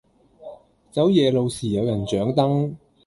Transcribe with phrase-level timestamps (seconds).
[0.89, 2.73] 走夜路時有人掌燈